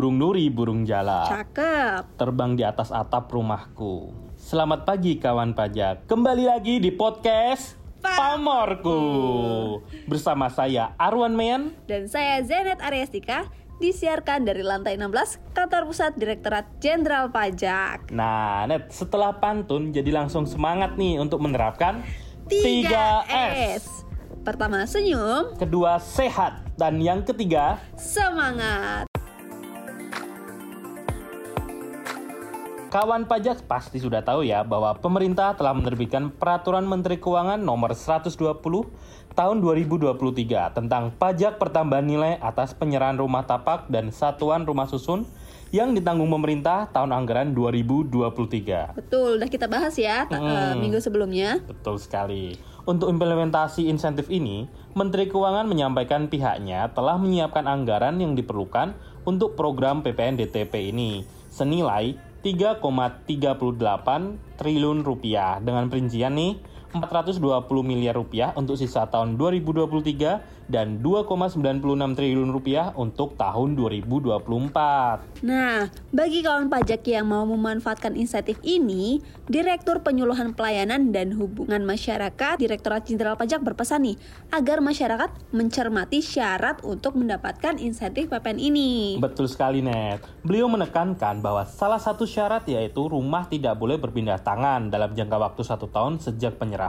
burung 0.00 0.16
nuri, 0.16 0.48
burung 0.48 0.88
jala. 0.88 1.28
Cakep. 1.28 2.16
Terbang 2.16 2.56
di 2.56 2.64
atas 2.64 2.88
atap 2.88 3.28
rumahku. 3.36 4.08
Selamat 4.32 4.88
pagi 4.88 5.20
kawan 5.20 5.52
pajak. 5.52 6.08
Kembali 6.08 6.48
lagi 6.48 6.80
di 6.80 6.88
podcast 6.88 7.76
Pamorku. 8.00 8.96
Bersama 10.08 10.48
saya 10.48 10.96
Arwan 10.96 11.36
Mean. 11.36 11.76
Dan 11.84 12.08
saya 12.08 12.40
Zenet 12.40 12.80
Ariastika 12.80 13.52
disiarkan 13.76 14.48
dari 14.48 14.64
lantai 14.64 14.96
16 14.96 15.52
kantor 15.52 15.92
pusat 15.92 16.16
Direktorat 16.16 16.80
Jenderal 16.80 17.28
Pajak. 17.28 18.08
Nah, 18.08 18.64
Net, 18.72 18.88
setelah 18.88 19.36
pantun 19.36 19.92
jadi 19.92 20.16
langsung 20.16 20.48
semangat 20.48 20.96
nih 20.96 21.20
untuk 21.20 21.44
menerapkan 21.44 22.00
3S. 22.48 24.08
Pertama 24.48 24.88
senyum, 24.88 25.60
Kedua 25.60 26.00
sehat 26.00 26.64
dan 26.80 26.96
yang 27.04 27.20
ketiga 27.20 27.76
semangat. 28.00 29.09
Kawan 32.90 33.30
pajak 33.30 33.70
pasti 33.70 34.02
sudah 34.02 34.18
tahu 34.26 34.42
ya 34.42 34.66
bahwa 34.66 34.90
pemerintah 34.98 35.54
telah 35.54 35.70
menerbitkan 35.78 36.26
Peraturan 36.34 36.82
Menteri 36.90 37.22
Keuangan 37.22 37.62
Nomor 37.62 37.94
120 37.94 38.34
Tahun 39.30 39.56
2023 39.62 40.10
tentang 40.74 41.14
pajak 41.14 41.62
pertambahan 41.62 42.02
nilai 42.02 42.34
atas 42.42 42.74
penyerahan 42.74 43.14
rumah 43.14 43.46
tapak 43.46 43.86
dan 43.86 44.10
satuan 44.10 44.66
rumah 44.66 44.90
susun 44.90 45.22
yang 45.70 45.94
ditanggung 45.94 46.34
pemerintah 46.34 46.90
tahun 46.90 47.14
anggaran 47.14 47.54
2023. 47.54 48.98
Betul, 48.98 49.38
udah 49.38 49.46
kita 49.46 49.70
bahas 49.70 49.94
ya 49.94 50.26
eh, 50.26 50.74
minggu 50.74 50.98
sebelumnya. 50.98 51.62
Betul 51.62 51.94
sekali. 52.02 52.58
Untuk 52.90 53.06
implementasi 53.06 53.86
insentif 53.86 54.26
ini, 54.34 54.66
Menteri 54.98 55.30
Keuangan 55.30 55.70
menyampaikan 55.70 56.26
pihaknya 56.26 56.90
telah 56.90 57.14
menyiapkan 57.22 57.70
anggaran 57.70 58.18
yang 58.18 58.34
diperlukan 58.34 58.98
untuk 59.22 59.54
program 59.54 60.02
PPN 60.02 60.42
DTP 60.42 60.90
ini 60.90 61.22
senilai 61.54 62.29
3,38 62.40 62.80
triliun 64.56 65.04
rupiah. 65.04 65.60
Dengan 65.60 65.92
perincian 65.92 66.40
nih 66.40 66.56
420 66.90 67.38
miliar 67.86 68.18
rupiah 68.18 68.50
untuk 68.58 68.74
sisa 68.74 69.06
tahun 69.06 69.38
2023 69.38 70.60
dan 70.70 71.02
2,96 71.02 71.58
triliun 72.14 72.50
rupiah 72.54 72.94
untuk 72.94 73.34
tahun 73.34 73.74
2024. 73.74 75.42
Nah, 75.42 75.90
bagi 76.14 76.46
kawan 76.46 76.70
pajak 76.70 77.02
yang 77.10 77.26
mau 77.26 77.42
memanfaatkan 77.42 78.14
insentif 78.14 78.58
ini, 78.62 79.18
Direktur 79.50 80.06
Penyuluhan 80.06 80.54
Pelayanan 80.54 81.10
dan 81.10 81.34
Hubungan 81.34 81.82
Masyarakat 81.82 82.62
Direktorat 82.62 83.02
Jenderal 83.02 83.34
Pajak 83.34 83.66
berpesan 83.66 84.06
nih 84.06 84.16
agar 84.54 84.78
masyarakat 84.78 85.30
mencermati 85.50 86.22
syarat 86.22 86.86
untuk 86.86 87.18
mendapatkan 87.18 87.74
insentif 87.82 88.30
PPN 88.30 88.58
ini. 88.62 88.90
Betul 89.18 89.50
sekali, 89.50 89.82
Net. 89.82 90.22
Beliau 90.46 90.70
menekankan 90.70 91.42
bahwa 91.42 91.66
salah 91.66 91.98
satu 91.98 92.22
syarat 92.22 92.62
yaitu 92.70 93.10
rumah 93.10 93.50
tidak 93.50 93.74
boleh 93.74 93.98
berpindah 93.98 94.38
tangan 94.38 94.86
dalam 94.86 95.10
jangka 95.18 95.36
waktu 95.50 95.62
satu 95.66 95.90
tahun 95.90 96.22
sejak 96.22 96.62
penyerahan. 96.62 96.79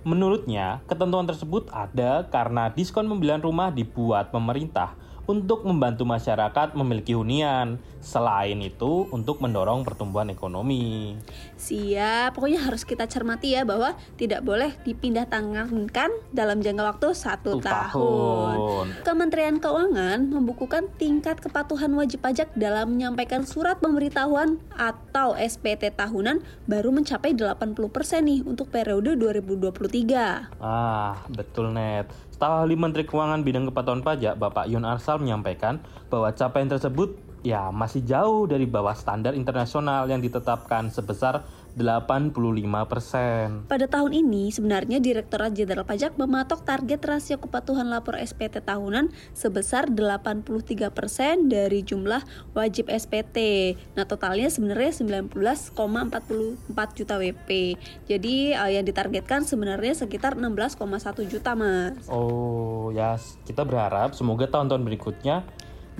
Menurutnya, 0.00 0.80
ketentuan 0.88 1.28
tersebut 1.28 1.68
ada 1.74 2.24
karena 2.30 2.72
diskon 2.72 3.04
pembelian 3.04 3.42
rumah 3.42 3.68
dibuat 3.68 4.32
pemerintah 4.32 4.96
untuk 5.30 5.62
membantu 5.62 6.02
masyarakat 6.02 6.74
memiliki 6.74 7.14
hunian. 7.14 7.78
Selain 8.02 8.58
itu, 8.58 9.06
untuk 9.14 9.38
mendorong 9.38 9.86
pertumbuhan 9.86 10.32
ekonomi. 10.34 11.14
Siap, 11.54 12.34
pokoknya 12.34 12.66
harus 12.66 12.82
kita 12.82 13.06
cermati 13.06 13.54
ya 13.54 13.62
bahwa 13.62 13.94
tidak 14.18 14.42
boleh 14.42 14.74
dipindah 14.82 15.30
tangankan 15.30 16.10
dalam 16.34 16.58
jangka 16.58 16.96
waktu 16.96 17.08
satu 17.14 17.60
tahun. 17.60 17.62
tahun. 17.62 18.86
Kementerian 19.06 19.56
Keuangan 19.60 20.18
membukukan 20.26 20.88
tingkat 20.96 21.38
kepatuhan 21.38 21.92
wajib 21.94 22.24
pajak 22.24 22.50
dalam 22.56 22.96
menyampaikan 22.96 23.44
surat 23.44 23.78
pemberitahuan 23.78 24.58
atau 24.74 25.36
SPT 25.36 25.92
tahunan 25.92 26.40
baru 26.64 26.90
mencapai 26.90 27.36
80% 27.36 27.76
nih 28.24 28.40
untuk 28.48 28.72
periode 28.72 29.14
2023. 29.20 30.56
Ah, 30.56 31.20
betul 31.28 31.76
net. 31.76 32.29
Staf 32.40 32.64
ahli 32.64 32.72
Menteri 32.72 33.04
Keuangan 33.04 33.44
bidang 33.44 33.68
kepatuhan 33.68 34.00
pajak, 34.00 34.40
Bapak 34.40 34.64
Yun 34.64 34.88
Arsal 34.88 35.20
menyampaikan 35.20 35.84
bahwa 36.08 36.32
capaian 36.32 36.72
tersebut 36.72 37.20
ya 37.40 37.72
masih 37.72 38.04
jauh 38.04 38.44
dari 38.44 38.68
bawah 38.68 38.92
standar 38.92 39.32
internasional 39.32 40.04
yang 40.08 40.20
ditetapkan 40.20 40.92
sebesar 40.92 41.44
85%. 41.78 43.70
Pada 43.70 43.86
tahun 43.86 44.12
ini, 44.12 44.50
sebenarnya 44.50 44.98
Direktorat 44.98 45.54
Jenderal 45.54 45.86
Pajak 45.86 46.18
mematok 46.18 46.66
target 46.66 46.98
rasio 47.06 47.38
kepatuhan 47.38 47.86
lapor 47.86 48.18
SPT 48.18 48.58
tahunan 48.64 49.14
sebesar 49.32 49.86
83% 49.86 51.46
dari 51.46 51.86
jumlah 51.86 52.22
wajib 52.58 52.90
SPT. 52.90 53.38
Nah, 53.94 54.02
totalnya 54.02 54.50
sebenarnya 54.50 54.90
19,44 55.30 56.88
juta 56.98 57.14
WP. 57.22 57.78
Jadi, 58.10 58.50
eh, 58.50 58.70
yang 58.74 58.84
ditargetkan 58.86 59.46
sebenarnya 59.46 59.94
sekitar 59.94 60.34
16,1 60.34 61.22
juta, 61.22 61.54
Mas. 61.54 62.10
Oh, 62.10 62.90
ya 62.90 63.14
kita 63.46 63.62
berharap 63.62 64.18
semoga 64.18 64.50
tahun-tahun 64.50 64.82
berikutnya 64.82 65.46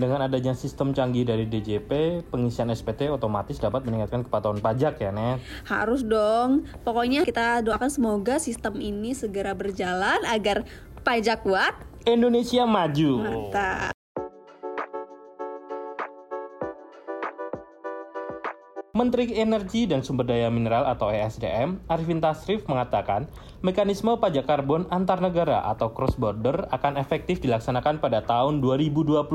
dengan 0.00 0.24
adanya 0.24 0.56
sistem 0.56 0.96
canggih 0.96 1.28
dari 1.28 1.44
DJP, 1.44 2.24
pengisian 2.32 2.72
SPT 2.72 3.12
otomatis 3.12 3.60
dapat 3.60 3.84
meningkatkan 3.84 4.24
kepatuhan 4.24 4.58
pajak 4.58 4.96
ya, 4.96 5.12
Net. 5.12 5.44
Harus 5.68 6.00
dong. 6.00 6.64
Pokoknya 6.80 7.28
kita 7.28 7.60
doakan 7.60 7.92
semoga 7.92 8.40
sistem 8.40 8.80
ini 8.80 9.12
segera 9.12 9.52
berjalan 9.52 10.24
agar 10.24 10.64
pajak 11.04 11.44
kuat. 11.44 11.76
Indonesia 12.08 12.64
maju. 12.64 13.12
Mantap. 13.20 13.99
Menteri 18.90 19.38
Energi 19.38 19.86
dan 19.86 20.02
Sumber 20.02 20.26
Daya 20.26 20.50
Mineral 20.50 20.82
atau 20.82 21.14
ESDM, 21.14 21.78
Arifin 21.86 22.18
Tasrif 22.18 22.66
mengatakan, 22.66 23.30
mekanisme 23.62 24.18
pajak 24.18 24.50
karbon 24.50 24.90
antar 24.90 25.22
negara 25.22 25.62
atau 25.70 25.94
cross 25.94 26.18
border 26.18 26.66
akan 26.74 26.98
efektif 26.98 27.38
dilaksanakan 27.38 28.02
pada 28.02 28.26
tahun 28.26 28.58
2026. 28.58 29.30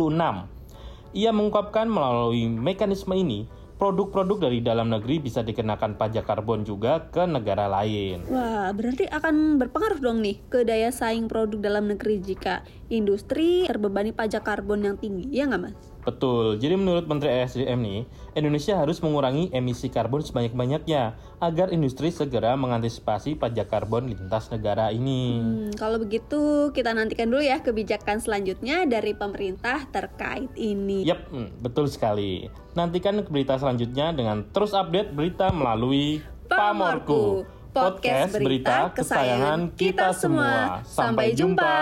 Ia 1.15 1.31
mengungkapkan 1.31 1.87
melalui 1.87 2.51
mekanisme 2.51 3.15
ini, 3.15 3.47
produk-produk 3.79 4.43
dari 4.43 4.59
dalam 4.59 4.91
negeri 4.91 5.23
bisa 5.23 5.39
dikenakan 5.39 5.95
pajak 5.95 6.27
karbon 6.27 6.67
juga 6.67 7.07
ke 7.07 7.23
negara 7.23 7.71
lain. 7.71 8.27
Wah, 8.27 8.75
berarti 8.75 9.07
akan 9.07 9.55
berpengaruh 9.55 10.03
dong 10.03 10.19
nih 10.19 10.35
ke 10.51 10.67
daya 10.67 10.91
saing 10.91 11.31
produk 11.31 11.63
dalam 11.63 11.87
negeri 11.87 12.19
jika 12.19 12.59
industri 12.91 13.63
terbebani 13.71 14.11
pajak 14.11 14.43
karbon 14.43 14.83
yang 14.83 14.99
tinggi, 14.99 15.31
ya 15.31 15.47
nggak 15.47 15.63
mas? 15.63 15.94
Betul, 16.05 16.61
jadi 16.61 16.77
menurut 16.77 17.09
Menteri 17.09 17.33
ESDM 17.33 17.81
nih, 17.81 18.01
Indonesia 18.37 18.77
harus 18.77 19.01
mengurangi 19.01 19.49
emisi 19.49 19.89
karbon 19.89 20.21
sebanyak-banyaknya 20.21 21.17
agar 21.41 21.73
industri 21.73 22.13
segera 22.13 22.53
mengantisipasi 22.53 23.33
pajak 23.41 23.73
karbon 23.73 24.13
lintas 24.13 24.53
negara 24.53 24.93
ini. 24.93 25.41
Hmm, 25.41 25.73
kalau 25.73 25.97
begitu 25.97 26.69
kita 26.77 26.93
nantikan 26.93 27.25
dulu 27.25 27.41
ya 27.41 27.57
kebijakan 27.65 28.21
selanjutnya 28.21 28.85
dari 28.85 29.17
pemerintah 29.17 29.89
terkait 29.89 30.53
ini. 30.53 31.01
Yap, 31.09 31.25
hmm, 31.33 31.65
betul 31.65 31.89
sekali. 31.89 32.53
Nantikan 32.77 33.25
berita 33.25 33.57
selanjutnya 33.57 34.13
dengan 34.13 34.45
terus 34.53 34.77
update 34.77 35.09
berita 35.09 35.49
melalui 35.49 36.21
Pamorku, 36.45 37.49
podcast 37.73 38.37
berita 38.37 38.93
kesayangan 38.93 39.73
kita 39.73 40.13
semua. 40.13 40.85
Sampai 40.85 41.33
jumpa. 41.33 41.73